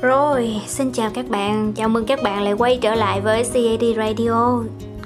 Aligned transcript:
Rồi, 0.00 0.60
xin 0.66 0.92
chào 0.92 1.10
các 1.14 1.28
bạn, 1.28 1.72
chào 1.76 1.88
mừng 1.88 2.04
các 2.04 2.22
bạn 2.22 2.42
lại 2.42 2.52
quay 2.52 2.78
trở 2.80 2.94
lại 2.94 3.20
với 3.20 3.44
CAD 3.44 3.84
Radio. 3.96 4.62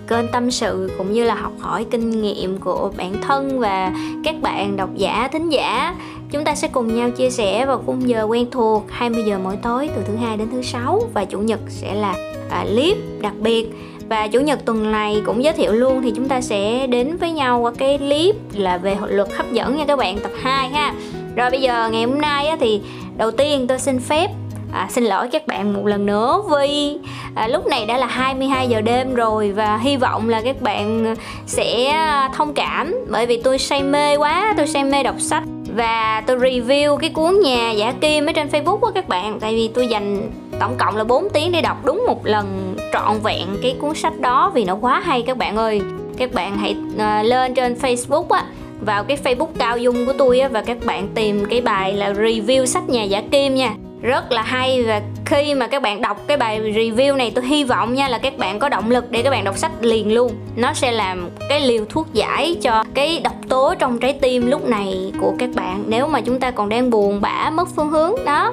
Kênh 0.08 0.28
tâm 0.32 0.50
sự 0.50 0.90
cũng 0.98 1.12
như 1.12 1.24
là 1.24 1.34
học 1.34 1.52
hỏi 1.60 1.86
kinh 1.90 2.22
nghiệm 2.22 2.58
của 2.58 2.90
bản 2.96 3.15
thân 3.22 3.59
và 3.59 3.93
các 4.25 4.35
bạn 4.43 4.77
độc 4.77 4.88
giả, 4.96 5.29
thính 5.33 5.49
giả. 5.49 5.95
Chúng 6.30 6.45
ta 6.45 6.54
sẽ 6.54 6.69
cùng 6.69 6.96
nhau 6.96 7.11
chia 7.11 7.30
sẻ 7.30 7.67
vào 7.67 7.83
khung 7.87 8.09
giờ 8.09 8.22
quen 8.22 8.46
thuộc 8.51 8.85
20 8.91 9.25
giờ 9.27 9.38
mỗi 9.45 9.57
tối 9.57 9.91
từ 9.96 10.03
thứ 10.07 10.17
hai 10.17 10.37
đến 10.37 10.49
thứ 10.53 10.62
sáu 10.62 11.01
và 11.15 11.24
chủ 11.24 11.38
nhật 11.38 11.61
sẽ 11.69 11.95
là 11.95 12.15
à, 12.51 12.65
clip 12.65 12.97
đặc 13.21 13.35
biệt. 13.40 13.69
Và 14.08 14.29
chủ 14.29 14.40
nhật 14.40 14.65
tuần 14.65 14.92
này 14.92 15.22
cũng 15.26 15.45
giới 15.45 15.53
thiệu 15.53 15.72
luôn 15.72 16.02
thì 16.02 16.12
chúng 16.16 16.29
ta 16.29 16.41
sẽ 16.41 16.87
đến 16.87 17.16
với 17.16 17.33
nhau 17.33 17.61
qua 17.61 17.73
cái 17.79 17.98
clip 17.98 18.37
là 18.52 18.79
về 18.79 18.97
luật 19.09 19.29
hấp 19.37 19.52
dẫn 19.52 19.77
nha 19.77 19.84
các 19.87 19.98
bạn 19.98 20.19
tập 20.19 20.33
2 20.42 20.69
ha. 20.69 20.95
Rồi 21.37 21.51
bây 21.51 21.61
giờ 21.61 21.88
ngày 21.92 22.05
hôm 22.05 22.20
nay 22.20 22.47
á, 22.47 22.56
thì 22.61 22.80
đầu 23.16 23.30
tiên 23.30 23.66
tôi 23.66 23.79
xin 23.79 24.01
phép 24.01 24.30
À, 24.75 24.87
xin 24.91 25.05
lỗi 25.05 25.29
các 25.33 25.47
bạn 25.47 25.73
một 25.73 25.87
lần 25.87 26.06
nữa 26.06 26.43
vì 26.51 26.98
à, 27.34 27.48
lúc 27.48 27.66
này 27.66 27.87
đã 27.87 27.98
là 27.98 28.06
22 28.06 28.69
giờ 28.69 28.80
đêm 28.80 29.15
rồi 29.15 29.52
và 29.52 29.77
hy 29.77 29.96
vọng 29.96 30.28
là 30.28 30.42
các 30.42 30.62
bạn 30.62 31.15
sẽ 31.46 31.84
à, 31.87 32.30
thông 32.34 32.55
cảm. 32.55 32.95
Bởi 33.10 33.27
vì 33.27 33.42
tôi 33.42 33.59
say 33.59 33.82
mê 33.82 34.16
quá, 34.16 34.55
tôi 34.56 34.66
say 34.66 34.84
mê 34.84 35.02
đọc 35.02 35.15
sách 35.18 35.42
và 35.77 36.23
tôi 36.27 36.37
review 36.37 36.96
cái 36.96 37.10
cuốn 37.10 37.41
nhà 37.41 37.70
giả 37.70 37.95
kim 38.01 38.27
ở 38.27 38.32
trên 38.32 38.48
Facebook 38.48 38.79
của 38.79 38.91
các 38.95 39.09
bạn. 39.09 39.41
Tại 39.41 39.55
vì 39.55 39.68
tôi 39.68 39.87
dành 39.87 40.30
tổng 40.60 40.74
cộng 40.79 40.96
là 40.96 41.04
4 41.04 41.29
tiếng 41.32 41.52
để 41.52 41.60
đọc 41.60 41.84
đúng 41.84 42.04
một 42.06 42.27
lần 42.27 42.77
trọn 42.93 43.18
vẹn 43.23 43.46
cái 43.62 43.77
cuốn 43.80 43.95
sách 43.95 44.20
đó 44.20 44.52
vì 44.54 44.65
nó 44.65 44.74
quá 44.80 45.02
hay 45.04 45.23
các 45.23 45.37
bạn 45.37 45.56
ơi. 45.56 45.80
Các 46.18 46.32
bạn 46.32 46.59
hãy 46.59 46.77
uh, 46.95 47.27
lên 47.27 47.54
trên 47.54 47.74
Facebook 47.74 48.29
á 48.29 48.45
vào 48.80 49.04
cái 49.04 49.18
Facebook 49.24 49.48
cao 49.59 49.79
dung 49.79 50.06
của 50.06 50.12
tôi 50.18 50.41
á 50.41 50.48
và 50.48 50.62
các 50.62 50.77
bạn 50.87 51.09
tìm 51.15 51.45
cái 51.51 51.60
bài 51.60 51.93
là 51.93 52.12
review 52.12 52.65
sách 52.65 52.88
nhà 52.88 53.04
giả 53.04 53.23
kim 53.30 53.54
nha 53.54 53.74
rất 54.04 54.32
là 54.32 54.42
hay 54.42 54.82
và 54.82 55.02
khi 55.24 55.54
mà 55.54 55.66
các 55.66 55.82
bạn 55.82 56.00
đọc 56.00 56.20
cái 56.26 56.36
bài 56.36 56.60
review 56.60 57.16
này, 57.16 57.32
tôi 57.34 57.45
hy 57.45 57.64
vọng 57.64 57.95
nha 57.95 58.08
là 58.08 58.18
các 58.18 58.38
bạn 58.38 58.58
có 58.58 58.68
động 58.68 58.90
lực 58.90 59.10
để 59.10 59.23
các 59.23 59.30
bạn 59.30 59.45
đọc 59.45 59.59
sách 59.59 59.70
liền 59.80 60.15
luôn. 60.15 60.32
Nó 60.56 60.74
sẽ 60.74 60.92
làm 60.92 61.30
cái 61.48 61.60
liều 61.60 61.84
thuốc 61.88 62.12
giải 62.12 62.56
cho 62.62 62.84
cái 62.95 63.20
độc 63.24 63.34
tố 63.48 63.74
trong 63.79 63.98
trái 63.98 64.19
tim 64.23 64.47
lúc 64.47 64.69
này 64.69 65.12
của 65.20 65.33
các 65.39 65.51
bạn. 65.55 65.84
Nếu 65.87 66.06
mà 66.06 66.20
chúng 66.20 66.41
ta 66.41 66.51
còn 66.51 66.69
đang 66.69 66.91
buồn, 66.91 67.20
bã, 67.20 67.51
mất 67.51 67.69
phương 67.77 67.91
hướng, 67.91 68.12
đó. 68.25 68.53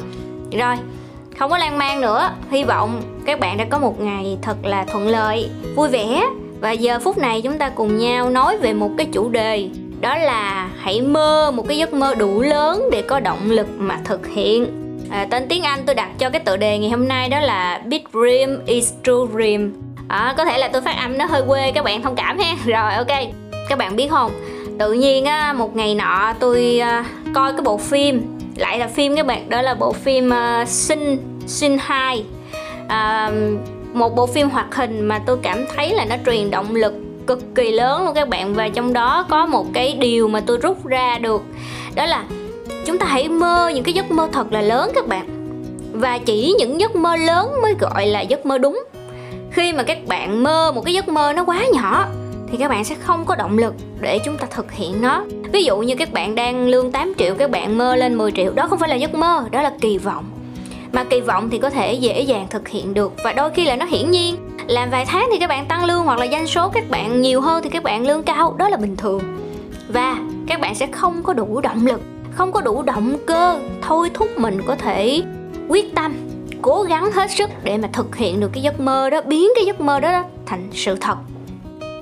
Rồi, 0.52 0.76
không 1.40 1.52
có 1.52 1.58
lan 1.58 1.78
man 1.78 2.02
nữa. 2.02 2.30
Hy 2.52 2.64
vọng 2.64 3.02
các 3.26 3.40
bạn 3.40 3.58
đã 3.58 3.66
có 3.70 3.80
một 3.80 4.02
ngày 4.02 4.38
thật 4.42 4.58
là 4.64 4.86
thuận 4.86 5.08
lợi, 5.08 5.50
vui 5.76 5.90
vẻ. 5.90 6.24
Và 6.62 6.72
giờ 6.72 7.00
phút 7.00 7.18
này 7.18 7.42
chúng 7.42 7.58
ta 7.58 7.70
cùng 7.70 7.98
nhau 7.98 8.30
nói 8.30 8.58
về 8.58 8.74
một 8.74 8.90
cái 8.98 9.08
chủ 9.12 9.30
đề, 9.30 9.70
đó 10.02 10.16
là 10.16 10.70
hãy 10.80 11.02
mơ 11.02 11.52
một 11.52 11.68
cái 11.68 11.78
giấc 11.78 11.94
mơ 11.94 12.16
đủ 12.16 12.42
lớn 12.42 12.90
để 12.92 13.02
có 13.02 13.20
động 13.20 13.52
lực 13.52 13.68
mà 13.78 14.00
thực 14.06 14.28
hiện 14.28 14.82
à, 15.12 15.28
tên 15.30 15.48
tiếng 15.50 15.64
Anh 15.64 15.80
tôi 15.86 15.96
đặt 15.96 16.10
cho 16.18 16.30
cái 16.30 16.42
tựa 16.46 16.58
đề 16.58 16.78
ngày 16.78 16.90
hôm 16.90 17.08
nay 17.08 17.30
đó 17.30 17.40
là 17.40 17.82
Big 17.86 18.04
Dream 18.14 18.66
is 18.66 18.94
True 19.04 19.34
Dream. 19.34 19.74
À, 20.08 20.34
có 20.38 20.46
thể 20.46 20.58
là 20.58 20.68
tôi 20.68 20.82
phát 20.82 20.98
âm 20.98 21.18
nó 21.18 21.26
hơi 21.26 21.44
quê 21.48 21.72
các 21.72 21.84
bạn 21.84 22.02
thông 22.02 22.16
cảm 22.16 22.40
ha. 22.40 22.56
Rồi 22.66 22.94
ok. 22.94 23.20
Các 23.70 23.78
bạn 23.78 23.96
biết 23.96 24.08
không? 24.10 24.32
Tự 24.80 24.94
nhiên 24.94 25.26
á 25.26 25.54
một 25.54 25.76
ngày 25.76 25.96
nọ 25.96 26.34
tôi 26.40 26.80
à, 26.80 27.06
coi 27.34 27.52
cái 27.52 27.62
bộ 27.62 27.78
phim 27.78 28.38
lại 28.56 28.80
là 28.80 28.88
phim 28.88 29.16
các 29.16 29.26
bạn 29.26 29.50
đó 29.50 29.62
là 29.62 29.74
bộ 29.74 29.92
phim 29.92 30.34
à, 30.34 30.66
Sinh 30.66 31.18
Sinh 31.48 31.78
2 31.82 32.24
à, 32.88 33.32
một 33.94 34.16
bộ 34.16 34.28
phim 34.28 34.50
hoạt 34.50 34.76
hình 34.76 35.08
mà 35.08 35.20
tôi 35.26 35.38
cảm 35.42 35.66
thấy 35.76 35.94
là 35.94 36.06
nó 36.06 36.16
truyền 36.26 36.52
động 36.52 36.76
lực 36.76 36.94
cực 37.28 37.56
kỳ 37.56 37.72
lớn 37.72 38.06
luôn 38.06 38.14
các 38.14 38.30
bạn. 38.30 38.54
Và 38.54 38.70
trong 38.70 38.94
đó 38.94 39.26
có 39.30 39.46
một 39.46 39.66
cái 39.74 39.98
điều 40.00 40.28
mà 40.28 40.42
tôi 40.46 40.58
rút 40.58 40.86
ra 40.86 41.18
được 41.18 41.42
đó 41.96 42.06
là 42.06 42.24
chúng 42.86 42.98
ta 42.98 43.06
hãy 43.06 43.30
mơ 43.30 43.72
những 43.76 43.84
cái 43.84 43.94
giấc 43.94 44.12
mơ 44.12 44.30
thật 44.32 44.52
là 44.52 44.62
lớn 44.62 44.92
các 44.96 45.08
bạn. 45.08 45.28
Và 45.94 46.18
chỉ 46.18 46.56
những 46.60 46.80
giấc 46.80 46.96
mơ 46.96 47.16
lớn 47.16 47.62
mới 47.62 47.76
gọi 47.80 48.06
là 48.06 48.22
giấc 48.22 48.46
mơ 48.46 48.58
đúng. 48.58 48.84
Khi 49.52 49.74
mà 49.74 49.84
các 49.84 49.98
bạn 50.08 50.44
mơ 50.44 50.72
một 50.72 50.86
cái 50.86 50.94
giấc 50.94 51.10
mơ 51.10 51.34
nó 51.34 51.44
quá 51.44 51.66
nhỏ, 51.74 52.06
thì 52.52 52.58
các 52.58 52.70
bạn 52.70 52.84
sẽ 52.84 52.96
không 52.96 53.26
có 53.26 53.36
động 53.36 53.58
lực 53.58 53.74
để 54.02 54.20
chúng 54.20 54.38
ta 54.38 54.48
thực 54.52 54.72
hiện 54.72 55.02
nó. 55.02 55.24
Ví 55.52 55.64
dụ 55.64 55.78
như 55.78 55.96
các 55.96 56.14
bạn 56.14 56.36
đang 56.36 56.68
lương 56.68 56.92
8 56.92 57.14
triệu, 57.18 57.36
các 57.36 57.52
bạn 57.52 57.78
mơ 57.78 57.96
lên 57.96 58.18
10 58.18 58.32
triệu, 58.32 58.54
đó 58.54 58.68
không 58.68 58.80
phải 58.80 58.90
là 58.90 58.96
giấc 58.96 59.16
mơ, 59.16 59.46
đó 59.52 59.62
là 59.62 59.74
kỳ 59.82 59.98
vọng. 59.98 60.26
Mà 60.92 61.04
kỳ 61.04 61.20
vọng 61.20 61.50
thì 61.50 61.58
có 61.58 61.70
thể 61.70 61.94
dễ 61.94 62.22
dàng 62.22 62.48
thực 62.50 62.68
hiện 62.68 62.94
được 62.94 63.14
và 63.24 63.34
đôi 63.34 63.50
khi 63.50 63.66
là 63.66 63.76
nó 63.76 63.86
hiển 63.86 64.12
nhiên. 64.12 64.36
Làm 64.68 64.90
vài 64.90 65.06
tháng 65.06 65.30
thì 65.32 65.40
các 65.40 65.50
bạn 65.50 65.66
tăng 65.66 65.86
lương 65.86 66.04
hoặc 66.04 66.20
là 66.20 66.28
doanh 66.32 66.48
số 66.48 66.70
các 66.70 66.90
bạn 66.90 67.22
nhiều 67.22 67.42
hơn 67.42 67.64
thì 67.64 67.70
các 67.70 67.84
bạn 67.84 68.08
lương 68.08 68.24
cao, 68.24 68.56
đó 68.58 68.70
là 68.70 68.78
bình 68.78 68.96
thường. 68.96 69.22
Và 69.88 70.18
các 70.48 70.60
bạn 70.62 70.76
sẽ 70.76 70.88
không 70.88 71.24
có 71.24 71.34
đủ 71.34 71.62
động 71.62 71.88
lực 71.88 72.02
không 72.32 72.52
có 72.52 72.62
đủ 72.62 72.84
động 72.84 73.18
cơ 73.26 73.60
thôi 73.82 74.12
thúc 74.14 74.28
mình 74.38 74.62
có 74.68 74.76
thể 74.76 75.24
quyết 75.68 75.96
tâm 75.96 76.16
cố 76.62 76.84
gắng 76.84 77.12
hết 77.12 77.32
sức 77.32 77.50
để 77.64 77.78
mà 77.78 77.90
thực 77.94 78.16
hiện 78.16 78.40
được 78.40 78.50
cái 78.54 78.64
giấc 78.64 78.80
mơ 78.80 79.10
đó 79.10 79.22
biến 79.22 79.48
cái 79.56 79.66
giấc 79.66 79.82
mơ 79.82 80.00
đó 80.00 80.24
thành 80.46 80.70
sự 80.74 80.96
thật. 81.02 81.16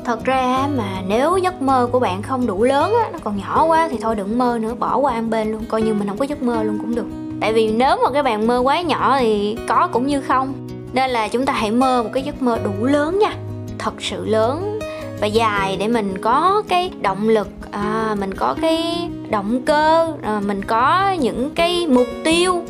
Thật 0.05 0.25
ra 0.25 0.67
mà 0.77 1.01
nếu 1.07 1.37
giấc 1.37 1.61
mơ 1.61 1.89
của 1.91 1.99
bạn 1.99 2.21
không 2.21 2.47
đủ 2.47 2.63
lớn 2.63 2.93
á 2.93 3.09
nó 3.13 3.19
còn 3.23 3.37
nhỏ 3.37 3.65
quá 3.65 3.87
thì 3.91 3.97
thôi 4.01 4.15
đừng 4.15 4.37
mơ 4.37 4.57
nữa 4.61 4.73
bỏ 4.79 4.97
qua 4.97 5.13
ăn 5.13 5.29
bên 5.29 5.51
luôn 5.51 5.65
coi 5.69 5.81
như 5.81 5.93
mình 5.93 6.07
không 6.07 6.17
có 6.17 6.25
giấc 6.25 6.41
mơ 6.41 6.63
luôn 6.63 6.77
cũng 6.81 6.95
được. 6.95 7.05
Tại 7.41 7.53
vì 7.53 7.71
nếu 7.71 7.97
mà 8.03 8.11
các 8.11 8.23
bạn 8.23 8.47
mơ 8.47 8.59
quá 8.59 8.81
nhỏ 8.81 9.17
thì 9.19 9.57
có 9.67 9.89
cũng 9.93 10.07
như 10.07 10.21
không. 10.21 10.53
Nên 10.93 11.09
là 11.09 11.27
chúng 11.27 11.45
ta 11.45 11.53
hãy 11.53 11.71
mơ 11.71 12.03
một 12.03 12.09
cái 12.13 12.23
giấc 12.23 12.41
mơ 12.41 12.59
đủ 12.63 12.85
lớn 12.85 13.19
nha 13.19 13.33
thật 13.77 13.93
sự 13.99 14.25
lớn 14.25 14.79
và 15.21 15.27
dài 15.27 15.77
để 15.79 15.87
mình 15.87 16.17
có 16.21 16.63
cái 16.67 16.91
động 17.01 17.29
lực 17.29 17.47
à, 17.71 18.15
mình 18.19 18.33
có 18.33 18.55
cái 18.61 19.09
động 19.29 19.61
cơ 19.65 20.13
à, 20.21 20.41
mình 20.45 20.63
có 20.65 21.11
những 21.19 21.49
cái 21.55 21.87
mục 21.87 22.07
tiêu 22.23 22.63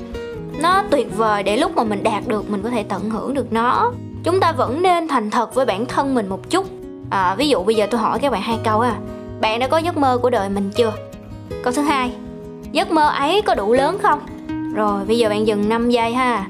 nó 0.62 0.84
tuyệt 0.92 1.18
vời 1.18 1.44
để 1.44 1.58
lúc 1.58 1.76
mà 1.76 1.84
mình 1.84 2.04
đạt 2.04 2.28
được 2.28 2.50
mình 2.50 2.62
có 2.64 2.70
thể 2.70 2.84
tận 2.84 3.10
hưởng 3.10 3.34
được 3.34 3.54
nó. 3.54 3.92
Chúng 4.24 4.40
ta 4.40 4.52
vẫn 4.52 4.82
nên 4.82 5.08
thành 5.08 5.30
thật 5.30 5.56
với 5.56 5.66
bản 5.66 5.86
thân 5.86 6.16
mình 6.16 6.28
một 6.28 6.50
chút. 6.50 6.66
À, 7.10 7.36
ví 7.36 7.50
dụ 7.50 7.64
bây 7.64 7.76
giờ 7.76 7.88
tôi 7.92 8.02
hỏi 8.02 8.20
các 8.20 8.32
bạn 8.32 8.42
hai 8.42 8.60
câu 8.64 8.80
à 8.80 8.96
bạn 9.42 9.60
đã 9.60 9.68
có 9.68 9.78
giấc 9.78 9.98
mơ 9.98 10.18
của 10.18 10.30
đời 10.30 10.50
mình 10.50 10.72
chưa? 10.76 10.94
Câu 11.64 11.74
thứ 11.74 11.82
hai 11.82 12.12
giấc 12.72 12.92
mơ 12.92 13.10
ấy 13.10 13.42
có 13.42 13.56
đủ 13.56 13.74
lớn 13.74 13.98
không? 14.02 14.20
Rồi 14.74 15.06
bây 15.06 15.18
giờ 15.18 15.30
bạn 15.30 15.48
dừng 15.48 15.70
5 15.70 15.90
giây 15.90 16.14
ha. 16.14 16.48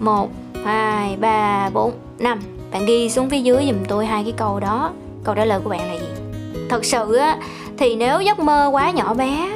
Một 0.00 0.30
hai 0.64 1.16
ba 1.16 1.70
bốn 1.72 1.92
năm. 2.18 2.40
Bạn 2.72 2.86
ghi 2.86 3.10
xuống 3.10 3.30
phía 3.30 3.40
dưới 3.40 3.64
giùm 3.66 3.84
tôi 3.88 4.06
hai 4.06 4.24
cái 4.24 4.32
câu 4.36 4.60
đó. 4.60 4.90
Câu 5.24 5.34
trả 5.34 5.44
lời 5.44 5.60
của 5.64 5.70
bạn 5.70 5.88
là 5.88 5.94
gì? 5.94 6.06
Thật 6.68 6.84
sự 6.84 7.14
á 7.14 7.36
thì 7.82 7.94
nếu 7.94 8.20
giấc 8.20 8.38
mơ 8.38 8.68
quá 8.72 8.90
nhỏ 8.90 9.14
bé 9.14 9.48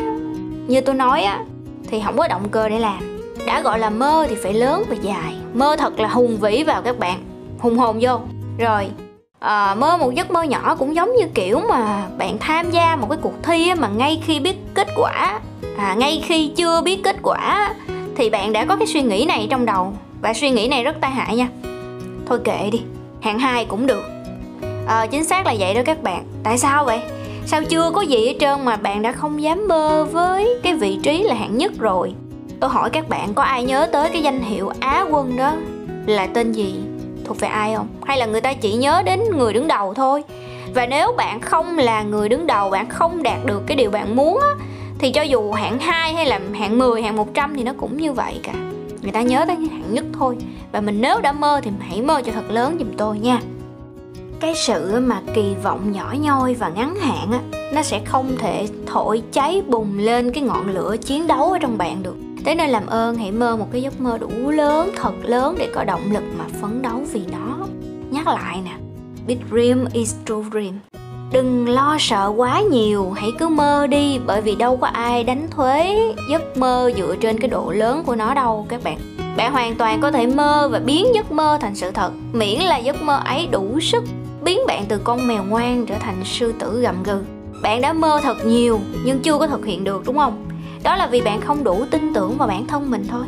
như 0.67 0.81
tôi 0.81 0.95
nói 0.95 1.23
á 1.23 1.45
thì 1.89 2.03
không 2.05 2.17
có 2.17 2.29
động 2.29 2.49
cơ 2.49 2.69
để 2.69 2.79
làm. 2.79 3.19
Đã 3.47 3.61
gọi 3.61 3.79
là 3.79 3.91
mơ 3.91 4.27
thì 4.29 4.37
phải 4.43 4.55
lớn 4.55 4.85
và 4.89 4.97
dài. 5.03 5.35
Mơ 5.55 5.77
thật 5.79 6.01
là 6.01 6.09
hùng 6.09 6.37
vĩ 6.37 6.65
vào 6.65 6.83
các 6.83 6.99
bạn. 6.99 7.23
Hùng 7.59 7.79
hồn 7.79 7.99
vô. 8.01 8.21
Rồi 8.59 8.89
à, 9.39 9.75
mơ 9.75 9.97
một 9.97 10.15
giấc 10.15 10.31
mơ 10.31 10.43
nhỏ 10.43 10.77
cũng 10.79 10.95
giống 10.95 11.17
như 11.17 11.27
kiểu 11.35 11.61
mà 11.69 12.07
bạn 12.19 12.39
tham 12.39 12.71
gia 12.71 12.97
một 12.97 13.07
cái 13.11 13.19
cuộc 13.23 13.43
thi 13.43 13.75
mà 13.75 13.89
ngay 13.89 14.23
khi 14.27 14.41
biết 14.41 14.57
kết 14.75 14.89
quả 14.97 15.41
à, 15.77 15.95
ngay 15.95 16.23
khi 16.25 16.53
chưa 16.57 16.81
biết 16.81 17.01
kết 17.05 17.17
quả 17.23 17.75
thì 18.17 18.31
bạn 18.31 18.53
đã 18.53 18.65
có 18.65 18.77
cái 18.77 18.87
suy 18.87 19.03
nghĩ 19.03 19.25
này 19.29 19.47
trong 19.51 19.67
đầu. 19.67 19.93
Và 20.21 20.35
suy 20.35 20.51
nghĩ 20.51 20.69
này 20.69 20.85
rất 20.85 20.97
tai 21.01 21.11
hại 21.11 21.37
nha. 21.37 21.49
Thôi 22.27 22.39
kệ 22.45 22.71
đi 22.73 22.83
hạng 23.21 23.39
hai 23.39 23.65
cũng 23.65 23.87
được. 23.87 24.05
À, 24.87 25.07
chính 25.07 25.25
xác 25.25 25.47
là 25.47 25.55
vậy 25.59 25.75
đó 25.75 25.81
các 25.85 26.03
bạn. 26.03 26.25
Tại 26.43 26.59
sao 26.59 26.85
vậy? 26.85 27.01
Sao 27.47 27.63
chưa 27.69 27.91
có 27.91 28.01
gì 28.01 28.27
hết 28.27 28.35
trơn 28.41 28.65
mà 28.65 28.77
bạn 28.77 29.03
đã 29.03 29.13
không 29.13 29.43
dám 29.43 29.69
mơ 29.69 30.07
với 30.13 30.59
cái 30.63 30.75
vị 30.75 30.99
trí 31.03 31.23
là 31.23 31.35
hạng 31.35 31.59
nhất 31.59 31.73
rồi? 31.79 32.13
Tôi 32.61 32.71
hỏi 32.71 32.91
các 32.91 33.09
bạn 33.09 33.35
có 33.35 33.43
ai 33.43 33.65
nhớ 33.65 33.89
tới 33.93 34.11
cái 34.13 34.23
danh 34.23 34.41
hiệu 34.41 34.71
á 34.81 35.05
quân 35.11 35.37
đó? 35.37 35.53
Là 36.07 36.27
tên 36.27 36.53
gì? 36.53 36.75
Thuộc 37.25 37.41
về 37.41 37.49
ai 37.49 37.75
không? 37.77 37.89
Hay 38.05 38.19
là 38.19 38.27
người 38.27 38.41
ta 38.41 38.53
chỉ 38.53 38.75
nhớ 38.75 39.03
đến 39.03 39.21
người 39.37 39.53
đứng 39.53 39.69
đầu 39.69 39.95
thôi? 39.95 40.23
Và 40.75 40.87
nếu 40.87 41.13
bạn 41.13 41.41
không 41.41 41.79
là 41.79 42.03
người 42.03 42.29
đứng 42.29 42.47
đầu 42.47 42.71
bạn 42.71 42.89
không 42.89 43.23
đạt 43.23 43.39
được 43.45 43.63
cái 43.67 43.77
điều 43.77 43.91
bạn 43.91 44.17
muốn 44.17 44.39
á 44.41 44.65
thì 44.99 45.11
cho 45.11 45.23
dù 45.23 45.53
hạng 45.53 45.79
2 45.79 46.15
hay 46.15 46.27
là 46.27 46.41
hạng 46.55 46.79
10, 46.79 47.03
hạng 47.03 47.17
100 47.17 47.57
thì 47.57 47.63
nó 47.63 47.73
cũng 47.77 47.97
như 47.97 48.13
vậy 48.13 48.41
cả. 48.43 48.53
Người 49.03 49.13
ta 49.13 49.23
nhớ 49.23 49.45
tới 49.47 49.57
hạng 49.57 49.95
nhất 49.95 50.05
thôi. 50.19 50.37
Và 50.73 50.81
mình 50.81 51.01
nếu 51.01 51.21
đã 51.21 51.33
mơ 51.33 51.61
thì 51.65 51.71
hãy 51.81 52.03
mơ 52.03 52.23
cho 52.27 52.33
thật 52.33 52.51
lớn 52.51 52.77
giùm 52.79 52.89
tôi 52.97 53.19
nha 53.19 53.41
cái 54.41 54.55
sự 54.55 55.01
mà 55.01 55.21
kỳ 55.35 55.55
vọng 55.63 55.93
nhỏ 55.93 56.15
nhoi 56.21 56.55
và 56.55 56.69
ngắn 56.69 56.95
hạn 56.95 57.33
á, 57.33 57.41
nó 57.73 57.83
sẽ 57.83 58.01
không 58.05 58.37
thể 58.39 58.69
thổi 58.87 59.23
cháy 59.33 59.63
bùng 59.67 59.99
lên 59.99 60.33
cái 60.33 60.43
ngọn 60.43 60.75
lửa 60.75 60.97
chiến 60.97 61.27
đấu 61.27 61.53
ở 61.53 61.59
trong 61.59 61.79
bạn 61.79 62.03
được. 62.03 62.17
Thế 62.45 62.55
nên 62.55 62.71
làm 62.71 62.87
ơn, 62.87 63.17
hãy 63.17 63.33
mơ 63.33 63.57
một 63.57 63.67
cái 63.73 63.83
giấc 63.83 64.01
mơ 64.01 64.19
đủ 64.19 64.51
lớn, 64.51 64.91
thật 64.97 65.13
lớn 65.23 65.55
để 65.59 65.69
có 65.75 65.85
động 65.85 66.13
lực 66.13 66.23
mà 66.39 66.45
phấn 66.61 66.83
đấu 66.83 67.01
vì 67.13 67.21
nó. 67.33 67.67
Nhắc 68.11 68.27
lại 68.27 68.61
nè, 68.65 68.77
big 69.27 69.39
dream 69.51 69.85
is 69.93 70.15
true 70.27 70.51
dream. 70.53 70.81
Đừng 71.33 71.69
lo 71.69 71.97
sợ 72.01 72.33
quá 72.37 72.61
nhiều, 72.61 73.11
hãy 73.11 73.33
cứ 73.39 73.49
mơ 73.49 73.87
đi, 73.87 74.19
bởi 74.27 74.41
vì 74.41 74.55
đâu 74.57 74.77
có 74.77 74.87
ai 74.87 75.25
đánh 75.25 75.47
thuế 75.51 75.97
giấc 76.31 76.57
mơ 76.57 76.91
dựa 76.97 77.17
trên 77.21 77.41
cái 77.41 77.51
độ 77.51 77.71
lớn 77.71 78.03
của 78.07 78.17
nó 78.17 78.35
đâu 78.35 78.67
các 78.69 78.85
bạn. 78.85 78.99
Bạn 79.37 79.53
hoàn 79.53 79.75
toàn 79.75 80.01
có 80.01 80.11
thể 80.11 80.27
mơ 80.27 80.69
và 80.73 80.79
biến 80.79 81.07
giấc 81.15 81.33
mơ 81.33 81.59
thành 81.61 81.75
sự 81.75 81.91
thật, 81.91 82.11
miễn 82.33 82.61
là 82.61 82.77
giấc 82.77 83.03
mơ 83.03 83.21
ấy 83.25 83.47
đủ 83.47 83.81
sức 83.81 84.05
biến 84.47 84.61
bạn 84.67 84.85
từ 84.89 85.01
con 85.05 85.27
mèo 85.27 85.45
ngoan 85.45 85.87
trở 85.87 85.95
thành 85.95 86.25
sư 86.25 86.53
tử 86.59 86.81
gầm 86.81 87.03
gừ. 87.03 87.23
Bạn 87.63 87.81
đã 87.81 87.93
mơ 87.93 88.21
thật 88.23 88.37
nhiều, 88.47 88.81
nhưng 89.05 89.19
chưa 89.19 89.39
có 89.39 89.47
thực 89.47 89.67
hiện 89.67 89.85
được, 89.85 90.03
đúng 90.07 90.17
không? 90.17 90.49
Đó 90.83 90.97
là 90.97 91.07
vì 91.07 91.21
bạn 91.21 91.41
không 91.41 91.65
đủ 91.65 91.85
tin 91.91 92.15
tưởng 92.15 92.37
vào 92.39 92.49
bản 92.49 92.67
thân 92.67 92.91
mình 92.91 93.05
thôi. 93.09 93.25